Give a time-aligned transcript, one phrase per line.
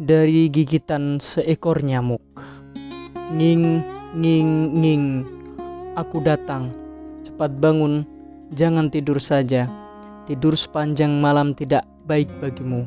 [0.00, 2.22] dari gigitan seekor nyamuk.
[3.34, 3.82] Nging,
[4.18, 5.04] nging, nging.
[5.94, 6.74] Aku datang.
[7.22, 8.02] Cepat bangun,
[8.50, 9.70] jangan tidur saja.
[10.26, 12.82] Tidur sepanjang malam tidak baik bagimu.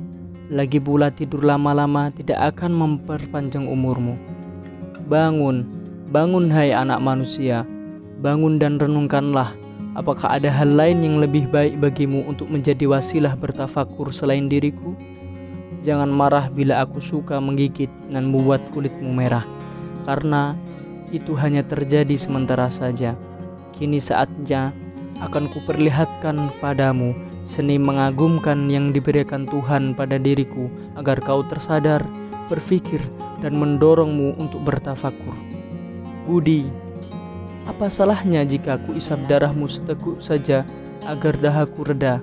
[0.51, 4.19] Lagi pula tidur lama-lama tidak akan memperpanjang umurmu.
[5.07, 5.63] Bangun,
[6.11, 7.63] bangun hai anak manusia.
[8.19, 9.53] Bangun dan renungkanlah
[9.97, 14.93] Apakah ada hal lain yang lebih baik bagimu untuk menjadi wasilah bertafakur selain diriku?
[15.85, 19.45] Jangan marah bila aku suka menggigit dan membuat kulitmu merah,
[20.03, 20.57] karena
[21.13, 23.15] itu hanya terjadi sementara saja.
[23.77, 24.73] Kini saatnya
[25.21, 27.13] akan kuperlihatkan padamu
[27.47, 30.67] seni mengagumkan yang diberikan Tuhan pada diriku
[30.99, 32.03] agar kau tersadar,
[32.51, 32.99] berpikir,
[33.39, 35.37] dan mendorongmu untuk bertafakur.
[36.27, 36.67] Budi,
[37.63, 40.67] apa salahnya jika aku isap darahmu seteguk saja
[41.07, 42.19] agar dahaku reda?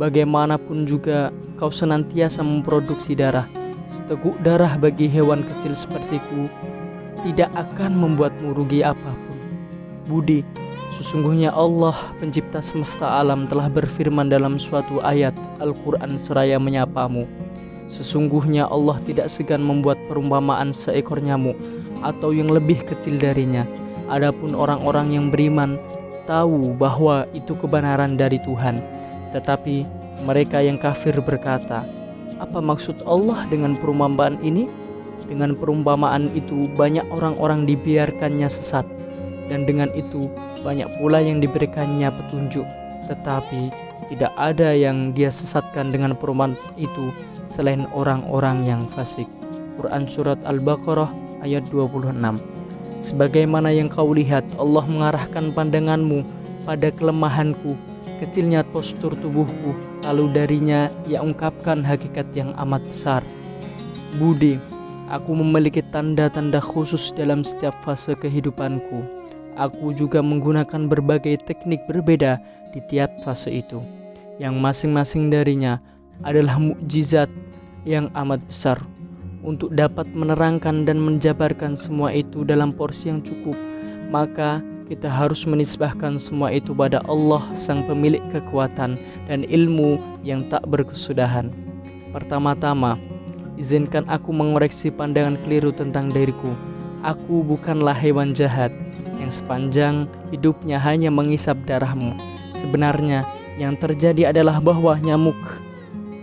[0.00, 1.28] Bagaimanapun juga
[1.60, 3.44] kau senantiasa memproduksi darah.
[3.92, 6.48] Seteguk darah bagi hewan kecil sepertiku
[7.20, 9.38] tidak akan membuatmu rugi apa pun.
[10.08, 10.40] Budi,
[10.96, 17.28] sesungguhnya Allah pencipta semesta alam telah berfirman dalam suatu ayat Al-Quran seraya menyapamu.
[17.92, 21.60] Sesungguhnya Allah tidak segan membuat perumpamaan seekor nyamuk
[22.00, 23.68] atau yang lebih kecil darinya
[24.10, 25.78] Adapun orang-orang yang beriman
[26.26, 28.82] tahu bahwa itu kebenaran dari Tuhan,
[29.30, 29.86] tetapi
[30.26, 31.86] mereka yang kafir berkata,
[32.38, 34.68] "Apa maksud Allah dengan perumpamaan ini?"
[35.30, 38.82] Dengan perumpamaan itu, banyak orang-orang dibiarkannya sesat,
[39.46, 40.26] dan dengan itu
[40.66, 42.66] banyak pula yang diberikannya petunjuk,
[43.06, 43.70] tetapi
[44.10, 47.14] tidak ada yang dia sesatkan dengan perumpamaan itu
[47.46, 49.30] selain orang-orang yang fasik.
[49.78, 51.10] Quran Surat Al-Baqarah
[51.46, 52.42] ayat 26
[53.00, 56.20] Sebagaimana yang kau lihat, Allah mengarahkan pandanganmu
[56.68, 57.72] pada kelemahanku,
[58.20, 59.72] kecilnya postur tubuhku,
[60.04, 63.24] lalu darinya ia ungkapkan hakikat yang amat besar.
[64.20, 64.60] Budi,
[65.08, 69.00] aku memiliki tanda-tanda khusus dalam setiap fase kehidupanku.
[69.56, 72.38] Aku juga menggunakan berbagai teknik berbeda
[72.70, 73.82] di tiap fase itu,
[74.38, 75.80] yang masing-masing darinya
[76.22, 77.32] adalah mukjizat
[77.88, 78.78] yang amat besar
[79.40, 83.56] untuk dapat menerangkan dan menjabarkan semua itu dalam porsi yang cukup,
[84.12, 88.98] maka kita harus menisbahkan semua itu pada Allah sang pemilik kekuatan
[89.30, 91.46] dan ilmu yang tak berkesudahan.
[92.10, 92.98] Pertama-tama,
[93.54, 96.50] izinkan aku mengoreksi pandangan keliru tentang diriku.
[97.06, 98.74] Aku bukanlah hewan jahat
[99.22, 102.10] yang sepanjang hidupnya hanya mengisap darahmu.
[102.58, 103.22] Sebenarnya
[103.62, 105.38] yang terjadi adalah bahwa nyamuk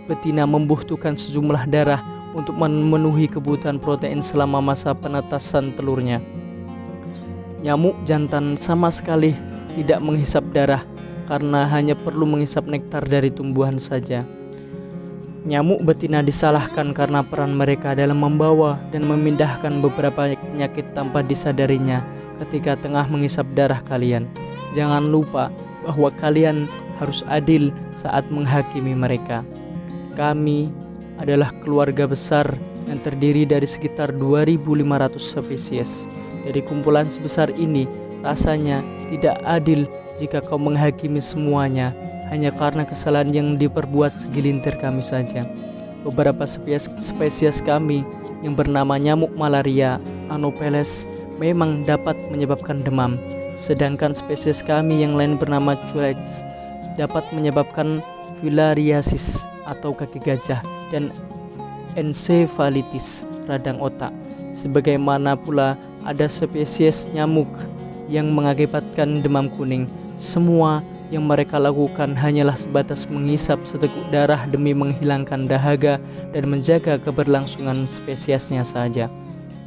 [0.04, 2.04] betina membutuhkan sejumlah darah
[2.36, 6.20] untuk memenuhi kebutuhan protein selama masa penetasan telurnya.
[7.58, 9.34] Nyamuk jantan sama sekali
[9.74, 10.86] tidak menghisap darah
[11.26, 14.22] karena hanya perlu menghisap nektar dari tumbuhan saja.
[15.42, 22.04] Nyamuk betina disalahkan karena peran mereka dalam membawa dan memindahkan beberapa penyakit tanpa disadarinya
[22.46, 24.30] ketika tengah menghisap darah kalian.
[24.78, 25.50] Jangan lupa
[25.82, 26.70] bahwa kalian
[27.02, 29.42] harus adil saat menghakimi mereka.
[30.14, 30.70] Kami
[31.18, 32.46] adalah keluarga besar
[32.86, 36.17] yang terdiri dari sekitar 2.500 spesies.
[36.48, 37.84] Dari kumpulan sebesar ini,
[38.24, 38.80] rasanya
[39.12, 39.84] tidak adil
[40.16, 41.92] jika kau menghakimi semuanya
[42.32, 45.44] hanya karena kesalahan yang diperbuat segelintir kami saja.
[46.08, 48.00] Beberapa spesies, spesies kami
[48.40, 50.00] yang bernama nyamuk malaria,
[50.32, 51.04] Anopheles,
[51.36, 53.20] memang dapat menyebabkan demam,
[53.60, 56.48] sedangkan spesies kami yang lain bernama Culex
[56.96, 58.00] dapat menyebabkan
[58.40, 61.12] filariasis atau kaki gajah dan
[61.92, 64.10] encephalitis radang otak.
[64.54, 65.78] Sebagaimana pula
[66.08, 67.48] ada spesies nyamuk
[68.08, 69.84] yang mengakibatkan demam kuning.
[70.16, 70.80] Semua
[71.12, 76.00] yang mereka lakukan hanyalah sebatas menghisap seteguk darah demi menghilangkan dahaga
[76.32, 79.12] dan menjaga keberlangsungan spesiesnya saja.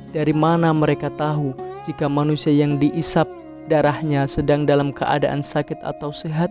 [0.09, 1.53] Dari mana mereka tahu
[1.85, 3.29] jika manusia yang diisap
[3.69, 6.49] darahnya sedang dalam keadaan sakit atau sehat?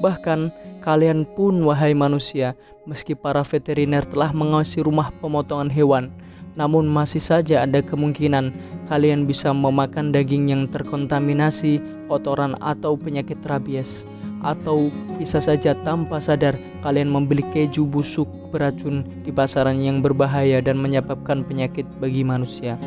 [0.00, 0.48] Bahkan
[0.80, 2.56] kalian pun wahai manusia,
[2.88, 6.08] meski para veteriner telah mengawasi rumah pemotongan hewan,
[6.58, 8.50] namun masih saja ada kemungkinan
[8.90, 11.78] kalian bisa memakan daging yang terkontaminasi
[12.10, 14.02] kotoran atau penyakit rabies.
[14.40, 14.88] Atau
[15.20, 21.44] bisa saja tanpa sadar kalian membeli keju busuk beracun di pasaran yang berbahaya dan menyebabkan
[21.44, 22.80] penyakit bagi manusia.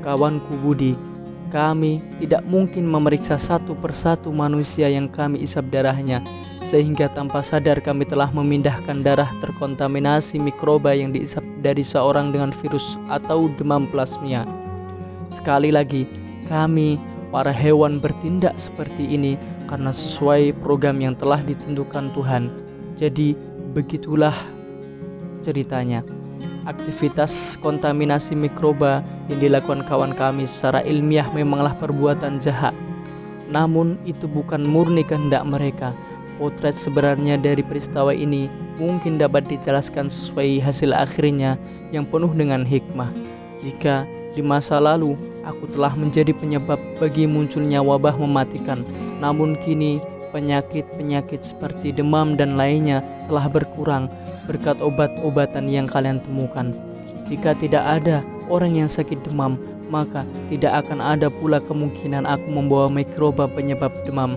[0.00, 0.96] Kawanku Budi,
[1.52, 6.24] kami tidak mungkin memeriksa satu persatu manusia yang kami isap darahnya,
[6.64, 12.96] sehingga tanpa sadar kami telah memindahkan darah terkontaminasi mikroba yang diisap dari seorang dengan virus
[13.12, 14.48] atau demam plasmia.
[15.28, 16.08] Sekali lagi,
[16.48, 16.96] kami
[17.28, 19.36] para hewan bertindak seperti ini
[19.68, 22.48] karena sesuai program yang telah ditentukan Tuhan.
[22.96, 23.36] Jadi,
[23.76, 24.32] begitulah
[25.44, 26.00] ceritanya.
[26.64, 32.72] Aktivitas kontaminasi mikroba yang dilakukan kawan kami secara ilmiah memanglah perbuatan jahat.
[33.48, 35.96] Namun itu bukan murni kehendak mereka.
[36.36, 41.58] Potret sebenarnya dari peristiwa ini mungkin dapat dijelaskan sesuai hasil akhirnya
[41.90, 43.10] yang penuh dengan hikmah.
[43.58, 48.86] Jika di masa lalu aku telah menjadi penyebab bagi munculnya wabah mematikan,
[49.18, 49.98] namun kini
[50.30, 54.06] penyakit-penyakit seperti demam dan lainnya telah berkurang
[54.46, 56.72] berkat obat-obatan yang kalian temukan.
[57.28, 59.60] Jika tidak ada orang yang sakit demam,
[59.92, 64.36] maka tidak akan ada pula kemungkinan aku membawa mikroba penyebab demam.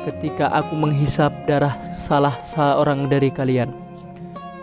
[0.00, 3.68] Ketika aku menghisap darah salah seorang dari kalian,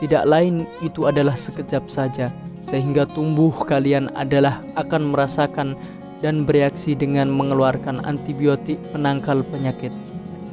[0.02, 2.34] tidak lain itu adalah sekejap saja,
[2.66, 5.78] sehingga tubuh kalian adalah akan merasakan
[6.26, 9.94] dan bereaksi dengan mengeluarkan antibiotik penangkal penyakit.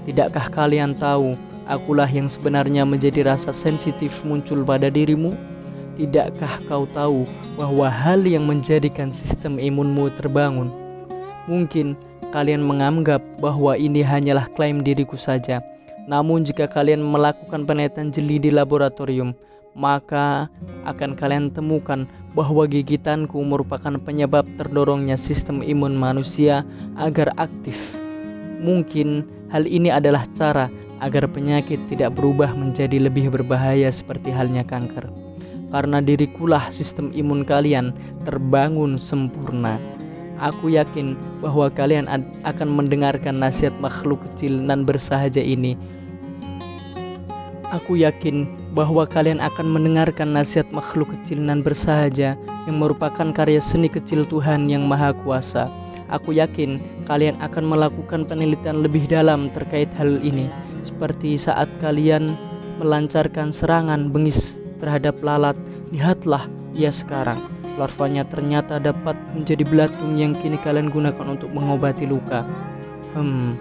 [0.04, 1.32] Tidakkah kalian tahu
[1.64, 5.32] akulah yang sebenarnya menjadi rasa sensitif muncul pada dirimu?
[5.96, 7.24] Tidakkah kau tahu
[7.56, 10.68] bahwa hal yang menjadikan sistem imunmu terbangun?
[11.48, 11.96] Mungkin
[12.34, 15.62] kalian menganggap bahwa ini hanyalah klaim diriku saja.
[16.10, 19.38] Namun jika kalian melakukan penelitian jeli di laboratorium,
[19.78, 20.50] maka
[20.82, 26.66] akan kalian temukan bahwa gigitanku merupakan penyebab terdorongnya sistem imun manusia
[26.98, 27.94] agar aktif.
[28.58, 29.22] Mungkin
[29.54, 30.66] hal ini adalah cara
[30.98, 35.06] agar penyakit tidak berubah menjadi lebih berbahaya seperti halnya kanker.
[35.70, 37.94] Karena dirikulah sistem imun kalian
[38.26, 39.93] terbangun sempurna.
[40.42, 42.10] Aku yakin bahwa kalian
[42.42, 45.78] akan mendengarkan nasihat makhluk kecil dan bersahaja ini.
[47.70, 53.90] Aku yakin bahwa kalian akan mendengarkan nasihat makhluk kecil dan bersahaja yang merupakan karya seni
[53.90, 55.66] kecil Tuhan yang Maha Kuasa.
[56.10, 56.78] Aku yakin
[57.08, 60.46] kalian akan melakukan penelitian lebih dalam terkait hal ini
[60.84, 62.36] seperti saat kalian
[62.78, 65.56] melancarkan serangan bengis terhadap lalat,
[65.90, 66.44] lihatlah
[66.76, 67.53] ia sekarang.
[67.74, 72.46] Larvanya ternyata dapat menjadi belatung yang kini kalian gunakan untuk mengobati luka.
[73.18, 73.58] Hmm,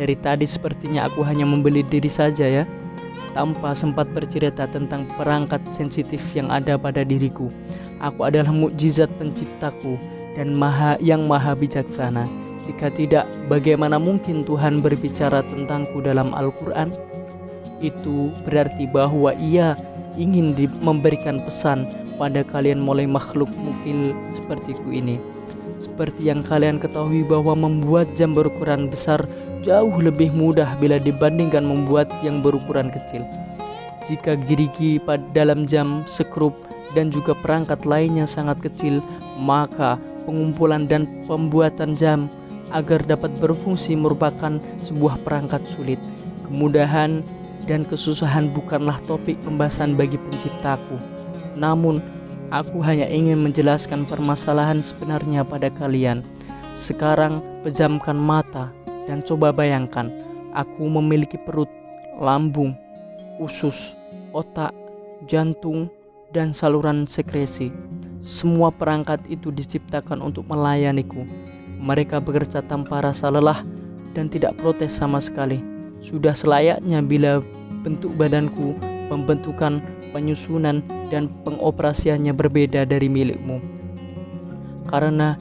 [0.00, 2.64] dari tadi sepertinya aku hanya membeli diri saja ya,
[3.36, 7.52] tanpa sempat bercerita tentang perangkat sensitif yang ada pada diriku.
[8.00, 10.00] Aku adalah mukjizat penciptaku
[10.32, 12.24] dan maha yang maha bijaksana.
[12.64, 16.92] Jika tidak, bagaimana mungkin Tuhan berbicara tentangku dalam Al-Quran?
[17.80, 19.76] Itu berarti bahwa ia
[20.16, 21.88] ingin memberikan pesan
[22.20, 25.16] pada kalian mulai makhluk mungkin sepertiku ini.
[25.80, 29.24] Seperti yang kalian ketahui bahwa membuat jam berukuran besar
[29.64, 33.24] jauh lebih mudah bila dibandingkan membuat yang berukuran kecil.
[34.04, 36.52] Jika gerigi pada dalam jam, sekrup,
[36.92, 39.00] dan juga perangkat lainnya sangat kecil,
[39.40, 39.96] maka
[40.28, 42.28] pengumpulan dan pembuatan jam
[42.74, 45.98] agar dapat berfungsi merupakan sebuah perangkat sulit.
[46.50, 47.22] Kemudahan
[47.70, 51.19] dan kesusahan bukanlah topik pembahasan bagi penciptaku.
[51.56, 52.02] Namun,
[52.50, 56.22] aku hanya ingin menjelaskan permasalahan sebenarnya pada kalian.
[56.78, 58.72] Sekarang pejamkan mata
[59.08, 60.10] dan coba bayangkan,
[60.56, 61.68] aku memiliki perut,
[62.18, 62.74] lambung,
[63.40, 63.94] usus,
[64.34, 64.72] otak,
[65.26, 65.90] jantung,
[66.30, 67.74] dan saluran sekresi.
[68.20, 71.24] Semua perangkat itu diciptakan untuk melayaniku
[71.80, 73.64] mereka bekerja tanpa rasa lelah
[74.12, 75.64] dan tidak protes sama sekali.
[76.04, 77.40] Sudah selayaknya bila
[77.80, 78.76] bentuk badanku,
[79.10, 79.82] pembentukan,
[80.14, 83.58] penyusunan, dan pengoperasiannya berbeda dari milikmu.
[84.86, 85.34] Karena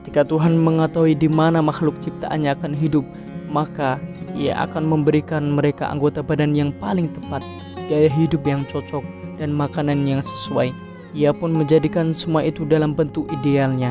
[0.00, 3.02] ketika Tuhan mengetahui di mana makhluk ciptaannya akan hidup,
[3.50, 3.98] maka
[4.38, 7.42] ia akan memberikan mereka anggota badan yang paling tepat,
[7.90, 9.02] gaya hidup yang cocok,
[9.42, 10.70] dan makanan yang sesuai.
[11.18, 13.90] Ia pun menjadikan semua itu dalam bentuk idealnya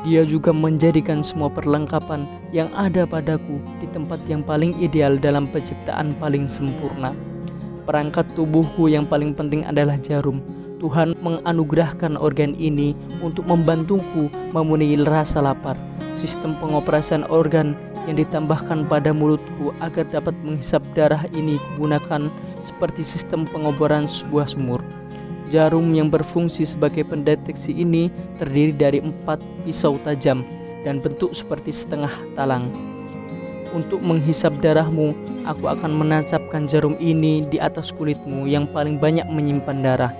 [0.00, 2.24] dia juga menjadikan semua perlengkapan
[2.56, 7.12] yang ada padaku di tempat yang paling ideal dalam penciptaan paling sempurna.
[7.90, 10.38] Perangkat tubuhku yang paling penting adalah jarum.
[10.78, 15.74] Tuhan menganugerahkan organ ini untuk membantuku memenuhi rasa lapar.
[16.14, 17.74] Sistem pengoperasian organ
[18.06, 22.30] yang ditambahkan pada mulutku agar dapat menghisap darah ini gunakan
[22.62, 24.78] seperti sistem pengoboran sebuah sumur.
[25.50, 28.06] Jarum yang berfungsi sebagai pendeteksi ini
[28.38, 30.46] terdiri dari empat pisau tajam
[30.86, 32.70] dan bentuk seperti setengah talang.
[33.70, 35.14] Untuk menghisap darahmu,
[35.46, 40.12] aku akan menancapkan jarum ini di atas kulitmu yang paling banyak menyimpan darah.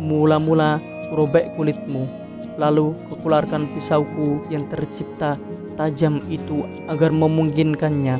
[0.00, 0.80] Mula-mula
[1.12, 2.08] robek kulitmu,
[2.56, 5.36] lalu kukularkan pisauku yang tercipta
[5.76, 8.16] tajam itu agar memungkinkannya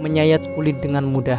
[0.00, 1.38] menyayat kulit dengan mudah,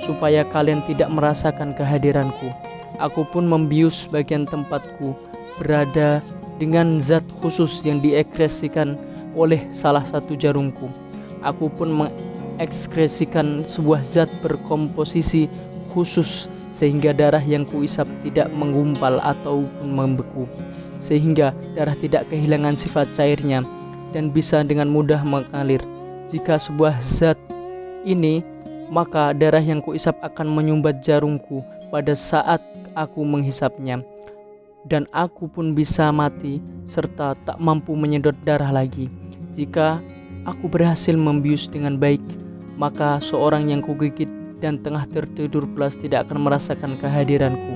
[0.00, 2.48] supaya kalian tidak merasakan kehadiranku.
[2.96, 5.12] Aku pun membius bagian tempatku
[5.60, 6.24] berada
[6.56, 8.96] dengan zat khusus yang diekskresikan
[9.36, 11.03] oleh salah satu jarumku.
[11.44, 15.46] Aku pun mengekskresikan sebuah zat berkomposisi
[15.92, 20.50] khusus sehingga darah yang kuisap tidak menggumpal ataupun membeku,
[20.98, 23.62] sehingga darah tidak kehilangan sifat cairnya
[24.10, 25.84] dan bisa dengan mudah mengalir.
[26.32, 27.38] Jika sebuah zat
[28.02, 28.42] ini,
[28.90, 31.62] maka darah yang kuisap akan menyumbat jarumku
[31.94, 32.58] pada saat
[32.98, 34.02] aku menghisapnya
[34.84, 39.08] dan aku pun bisa mati serta tak mampu menyedot darah lagi.
[39.56, 40.00] Jika
[40.44, 42.20] aku berhasil membius dengan baik,
[42.76, 44.28] maka seorang yang kugigit
[44.60, 47.74] dan tengah tertidur pulas tidak akan merasakan kehadiranku.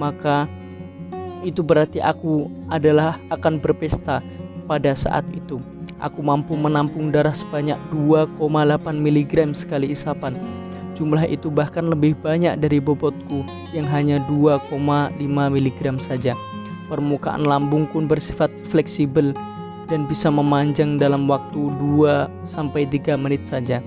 [0.00, 0.48] Maka
[1.44, 4.24] itu berarti aku adalah akan berpesta
[4.64, 5.60] pada saat itu.
[6.00, 8.40] Aku mampu menampung darah sebanyak 2,8
[8.96, 10.36] mg sekali isapan.
[10.94, 13.44] Jumlah itu bahkan lebih banyak dari bobotku
[13.74, 16.32] yang hanya 2,5 mg saja.
[16.88, 19.32] Permukaan lambung pun bersifat fleksibel
[19.88, 23.84] dan bisa memanjang dalam waktu 2-3 menit saja.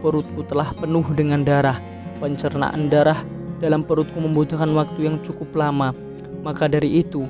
[0.00, 1.80] Perutku telah penuh dengan darah.
[2.16, 3.20] Pencernaan darah
[3.60, 5.92] dalam perutku membutuhkan waktu yang cukup lama.
[6.40, 7.26] Maka dari itu,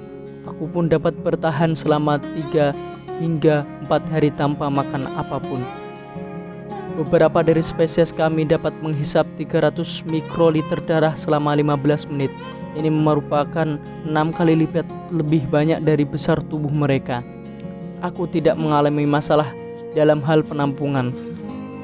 [0.46, 2.22] aku pun dapat bertahan selama
[2.52, 2.70] 3
[3.18, 5.62] hingga 4 hari tanpa makan apa pun.
[6.96, 12.32] Beberapa dari spesies kami dapat menghisap 300 mikroliter darah selama 15 menit.
[12.76, 17.20] Ini merupakan 6 kali lipat lebih banyak dari besar tubuh mereka.
[18.06, 19.50] Aku tidak mengalami masalah
[19.98, 21.10] dalam hal penampungan.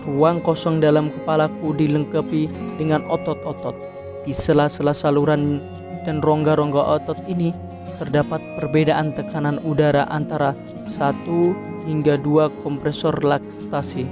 [0.06, 2.46] Ruang kosong dalam kepalaku dilengkapi
[2.78, 3.74] dengan otot-otot.
[4.22, 5.58] Di sela-sela saluran
[6.06, 7.50] dan rongga-rongga otot ini
[7.98, 10.54] terdapat perbedaan tekanan udara antara
[10.86, 14.06] 1 hingga 2 kompresor laktasi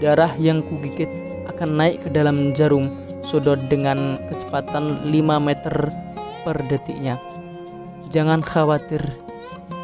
[0.00, 1.08] darah yang kugigit
[1.48, 2.88] akan naik ke dalam jarum
[3.20, 5.76] sudut dengan kecepatan 5 meter
[6.44, 7.20] per detiknya.
[8.08, 9.04] Jangan khawatir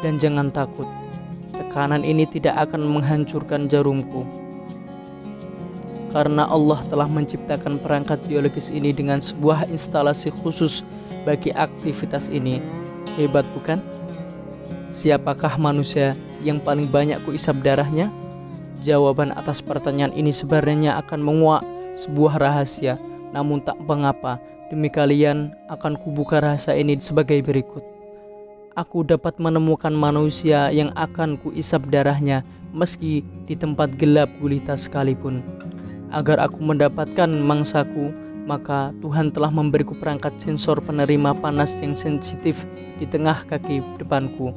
[0.01, 0.89] dan jangan takut.
[1.77, 4.25] Tekanan ini tidak akan menghancurkan jarumku.
[6.09, 10.81] Karena Allah telah menciptakan perangkat biologis ini dengan sebuah instalasi khusus
[11.21, 12.65] bagi aktivitas ini.
[13.13, 13.77] Hebat bukan?
[14.89, 18.09] Siapakah manusia yang paling banyak kuisap darahnya?
[18.81, 21.61] Jawaban atas pertanyaan ini sebenarnya akan menguak
[21.93, 22.97] sebuah rahasia,
[23.37, 24.41] namun tak mengapa.
[24.73, 27.96] Demi kalian akan kubuka rahasia ini sebagai berikut.
[28.77, 35.41] Aku dapat menemukan manusia yang akan kuisap darahnya meski di tempat gelap gulita sekalipun.
[36.13, 38.13] Agar aku mendapatkan mangsaku,
[38.45, 42.69] maka Tuhan telah memberiku perangkat sensor penerima panas yang sensitif
[43.01, 44.53] di tengah kaki depanku.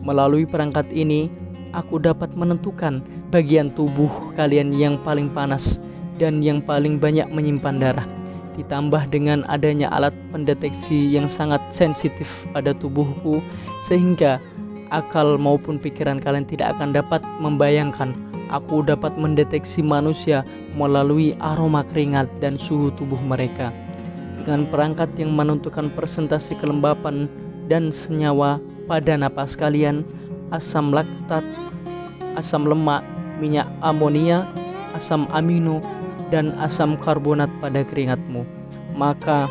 [0.00, 1.28] Melalui perangkat ini,
[1.76, 5.76] aku dapat menentukan bagian tubuh kalian yang paling panas
[6.16, 8.19] dan yang paling banyak menyimpan darah.
[8.58, 13.38] Ditambah dengan adanya alat pendeteksi yang sangat sensitif pada tubuhku
[13.86, 14.42] sehingga
[14.90, 18.10] akal maupun pikiran kalian tidak akan dapat membayangkan
[18.50, 20.42] aku dapat mendeteksi manusia
[20.74, 23.70] melalui aroma keringat dan suhu tubuh mereka.
[24.42, 27.30] Dengan perangkat yang menentukan presentasi kelembapan
[27.70, 28.58] dan senyawa
[28.90, 30.02] pada napas kalian,
[30.50, 31.46] asam laktat,
[32.34, 33.06] asam lemak,
[33.38, 34.42] minyak amonia,
[34.98, 35.78] asam amino,
[36.30, 38.46] dan asam karbonat pada keringatmu.
[38.94, 39.50] Maka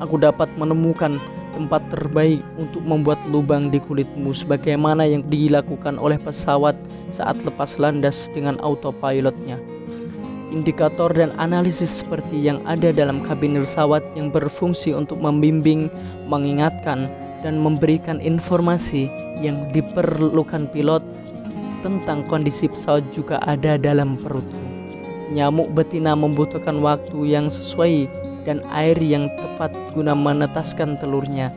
[0.00, 1.20] aku dapat menemukan
[1.52, 6.74] tempat terbaik untuk membuat lubang di kulitmu sebagaimana yang dilakukan oleh pesawat
[7.12, 9.60] saat lepas landas dengan autopilotnya.
[10.52, 15.88] Indikator dan analisis seperti yang ada dalam kabin pesawat yang berfungsi untuk membimbing,
[16.28, 17.08] mengingatkan,
[17.40, 19.08] dan memberikan informasi
[19.40, 21.00] yang diperlukan pilot
[21.82, 24.61] tentang kondisi pesawat juga ada dalam perutku.
[25.32, 28.04] Nyamuk betina membutuhkan waktu yang sesuai
[28.44, 31.48] dan air yang tepat guna menetaskan telurnya.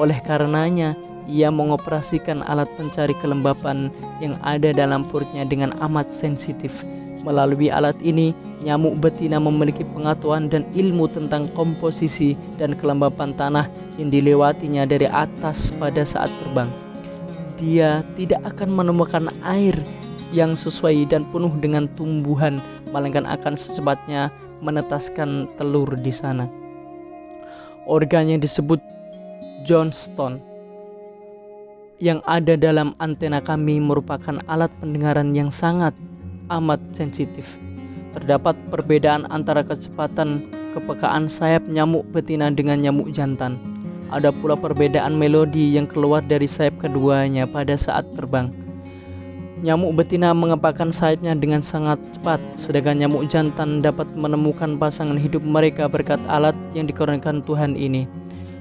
[0.00, 0.96] Oleh karenanya,
[1.28, 3.92] ia mengoperasikan alat pencari kelembapan
[4.24, 6.88] yang ada dalam perutnya dengan amat sensitif.
[7.20, 8.32] Melalui alat ini,
[8.64, 13.66] nyamuk betina memiliki pengetahuan dan ilmu tentang komposisi dan kelembapan tanah
[14.00, 16.70] yang dilewatinya dari atas pada saat terbang
[17.58, 19.74] dia tidak akan menemukan air
[20.30, 26.48] yang sesuai dan penuh dengan tumbuhan, melainkan akan secepatnya menetaskan telur di sana.
[27.88, 28.82] Organ yang disebut
[29.64, 30.44] Johnston
[31.98, 35.90] yang ada dalam antena kami merupakan alat pendengaran yang sangat
[36.46, 37.58] amat sensitif.
[38.14, 40.46] Terdapat perbedaan antara kecepatan
[40.78, 43.58] kepekaan sayap nyamuk betina dengan nyamuk jantan.
[44.08, 48.67] Ada pula perbedaan melodi yang keluar dari sayap keduanya pada saat terbang.
[49.58, 55.90] Nyamuk betina mengepakkan sayapnya dengan sangat cepat, sedangkan nyamuk jantan dapat menemukan pasangan hidup mereka
[55.90, 58.06] berkat alat yang dikurangkan Tuhan ini.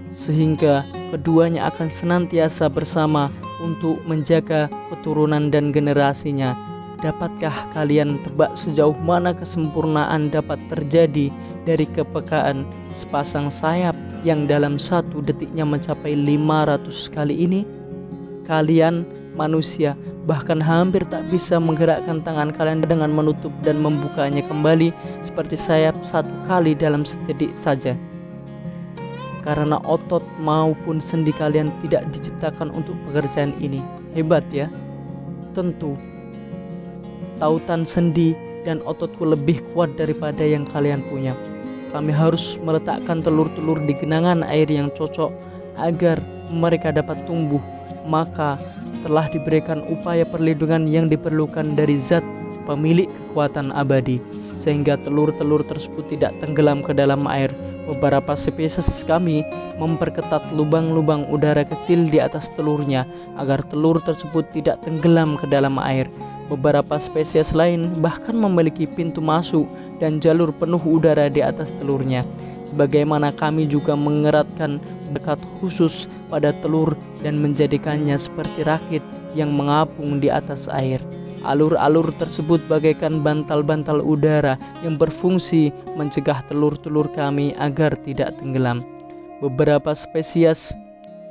[0.10, 0.82] Sehingga
[1.14, 3.30] keduanya akan senantiasa bersama
[3.62, 6.58] untuk menjaga keturunan dan generasinya.
[6.98, 11.30] Dapatkah kalian tebak sejauh mana kesempurnaan dapat terjadi
[11.62, 12.66] dari kepekaan
[12.98, 13.94] sepasang sayap
[14.26, 17.62] yang dalam satu detiknya mencapai 500 kali ini?
[18.50, 19.06] Kalian
[19.38, 19.94] manusia
[20.28, 24.92] bahkan hampir tak bisa menggerakkan tangan kalian dengan menutup dan membukanya kembali
[25.24, 27.96] seperti sayap satu kali dalam sedetik saja.
[29.48, 33.80] Karena otot maupun sendi kalian tidak diciptakan untuk pekerjaan ini.
[34.12, 34.68] Hebat ya.
[35.56, 35.96] Tentu
[37.40, 38.36] tautan sendi
[38.68, 41.32] dan ototku lebih kuat daripada yang kalian punya.
[41.96, 45.32] Kami harus meletakkan telur-telur di genangan air yang cocok
[45.80, 46.20] agar
[46.52, 47.64] mereka dapat tumbuh.
[48.04, 48.60] Maka
[49.08, 52.22] telah diberikan upaya perlindungan yang diperlukan dari zat
[52.68, 54.20] pemilik kekuatan abadi
[54.60, 57.48] sehingga telur-telur tersebut tidak tenggelam ke dalam air.
[57.88, 59.48] Beberapa spesies kami
[59.80, 63.08] memperketat lubang-lubang udara kecil di atas telurnya
[63.40, 66.12] agar telur tersebut tidak tenggelam ke dalam air.
[66.52, 69.72] Beberapa spesies lain bahkan memiliki pintu masuk
[70.04, 72.28] dan jalur penuh udara di atas telurnya.
[72.68, 79.04] Sebagaimana kami juga mengeratkan dekat khusus pada telur dan menjadikannya seperti rakit
[79.36, 81.00] yang mengapung di atas air.
[81.46, 88.82] Alur-alur tersebut bagaikan bantal-bantal udara yang berfungsi mencegah telur-telur kami agar tidak tenggelam.
[89.38, 90.74] Beberapa spesies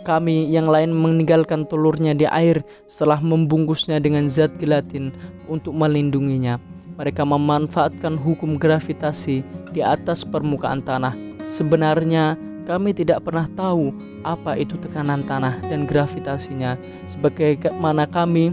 [0.06, 5.11] kami yang lain meninggalkan telurnya di air setelah membungkusnya dengan zat gelatin
[5.50, 6.62] untuk melindunginya.
[6.97, 9.42] Mereka memanfaatkan hukum gravitasi
[9.75, 11.12] di atas permukaan tanah.
[11.50, 13.94] Sebenarnya kami tidak pernah tahu
[14.26, 16.75] apa itu tekanan tanah dan gravitasinya,
[17.08, 18.50] sebagaimana kami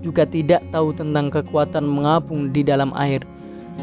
[0.00, 3.26] juga tidak tahu tentang kekuatan mengapung di dalam air.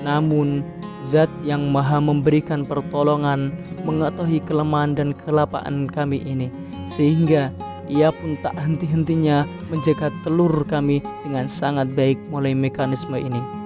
[0.08, 0.64] Namun,
[1.12, 3.52] zat yang maha memberikan pertolongan
[3.84, 6.48] mengetahui kelemahan dan kelapaan kami ini
[6.88, 7.50] sehingga
[7.92, 13.61] ia pun tak henti-hentinya menjaga telur kami dengan sangat baik mulai mekanisme ini.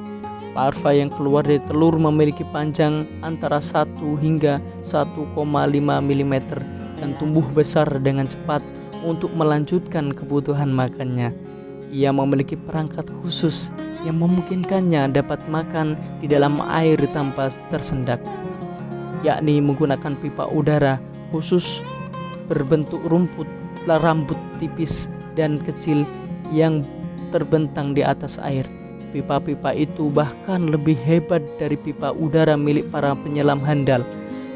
[0.55, 3.91] Larva yang keluar dari telur memiliki panjang antara 1
[4.23, 5.35] hingga 1,5
[5.99, 6.35] mm
[6.95, 8.63] dan tumbuh besar dengan cepat
[9.03, 11.35] untuk melanjutkan kebutuhan makannya.
[11.91, 13.67] Ia memiliki perangkat khusus
[14.07, 18.23] yang memungkinkannya dapat makan di dalam air tanpa tersendak,
[19.27, 21.03] yakni menggunakan pipa udara
[21.35, 21.83] khusus
[22.47, 23.45] berbentuk rumput
[23.85, 26.07] rambut tipis dan kecil
[26.49, 26.81] yang
[27.29, 28.84] terbentang di atas air.
[29.13, 34.01] Pipa-pipa itu bahkan lebih hebat dari pipa udara milik para penyelam handal.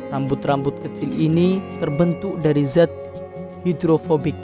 [0.09, 2.89] Rambut-rambut kecil ini terbentuk dari zat
[3.63, 4.35] hidrofobik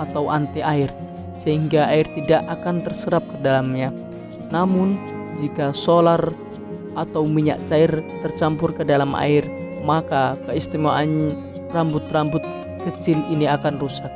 [0.00, 0.90] atau anti air
[1.36, 3.88] sehingga air tidak akan terserap ke dalamnya.
[4.52, 4.98] Namun,
[5.40, 6.20] jika solar
[6.98, 9.46] atau minyak cair tercampur ke dalam air,
[9.86, 11.32] maka keistimewaan
[11.72, 12.42] rambut-rambut
[12.84, 14.10] kecil ini akan rusak.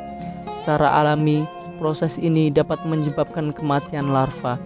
[0.61, 1.45] Secara alami,
[1.77, 4.57] proses ini dapat menyebabkan kematian larva.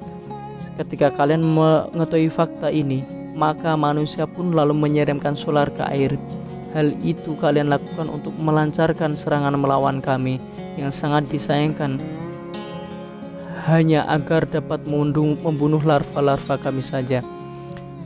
[0.79, 3.03] Ketika kalian mengetahui fakta ini,
[3.35, 6.15] maka manusia pun lalu menyeremkan solar ke air.
[6.71, 10.39] Hal itu kalian lakukan untuk melancarkan serangan melawan kami
[10.79, 11.99] yang sangat disayangkan
[13.69, 17.21] hanya agar dapat membunuh larva-larva kami saja.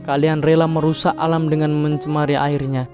[0.03, 2.89] Kalian rela merusak alam dengan mencemari airnya.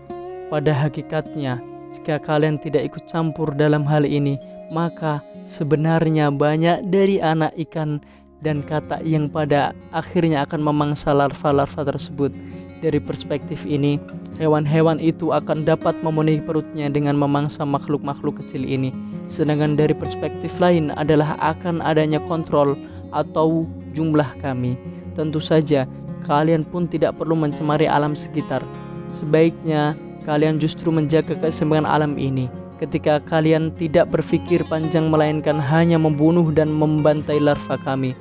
[0.54, 1.58] Pada hakikatnya,
[1.90, 4.38] jika kalian tidak ikut campur dalam hal ini,
[4.70, 7.98] maka sebenarnya banyak dari anak ikan
[8.40, 12.32] dan kata yang pada akhirnya akan memangsa larva-larva tersebut.
[12.80, 14.00] Dari perspektif ini,
[14.40, 18.96] hewan-hewan itu akan dapat memenuhi perutnya dengan memangsa makhluk-makhluk kecil ini.
[19.28, 22.80] Sedangkan dari perspektif lain adalah akan adanya kontrol
[23.12, 24.80] atau jumlah kami.
[25.12, 25.84] Tentu saja,
[26.24, 28.64] kalian pun tidak perlu mencemari alam sekitar.
[29.12, 32.48] Sebaiknya kalian justru menjaga keseimbangan alam ini
[32.80, 38.16] ketika kalian tidak berpikir panjang melainkan hanya membunuh dan membantai larva kami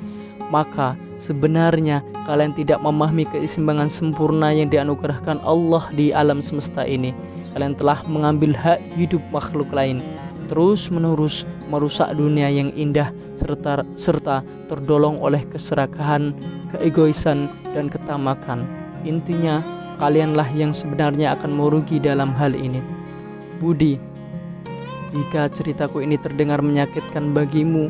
[0.50, 7.14] maka sebenarnya kalian tidak memahami keseimbangan sempurna yang dianugerahkan Allah di alam semesta ini
[7.54, 10.02] kalian telah mengambil hak hidup makhluk lain
[10.48, 16.34] terus menerus merusak dunia yang indah serta serta terdolong oleh keserakahan,
[16.74, 18.64] keegoisan dan ketamakan.
[19.04, 19.62] Intinya
[20.02, 22.82] kalianlah yang sebenarnya akan merugi dalam hal ini.
[23.62, 24.00] Budi,
[25.08, 27.88] jika ceritaku ini terdengar menyakitkan bagimu,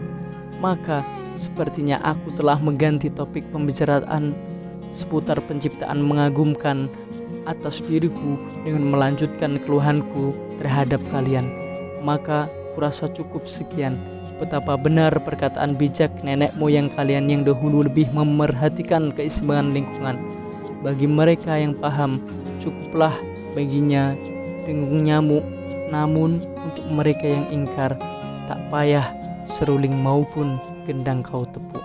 [0.62, 1.02] maka
[1.34, 4.34] sepertinya aku telah mengganti topik pembicaraan
[4.90, 6.86] seputar penciptaan mengagumkan
[7.46, 11.48] atas diriku dengan melanjutkan keluhanku terhadap kalian.
[12.02, 12.46] Maka
[12.78, 13.98] kurasa cukup sekian.
[14.38, 20.16] Betapa benar perkataan bijak nenek moyang kalian yang dahulu lebih memerhatikan keseimbangan lingkungan
[20.78, 22.22] bagi mereka yang paham,
[22.62, 23.14] cukuplah
[23.58, 24.14] baginya
[24.62, 25.42] dengung nyamuk.
[25.88, 27.96] Namun untuk mereka yang ingkar,
[28.48, 29.08] tak payah
[29.48, 31.77] seruling maupun gendang kau tepuk.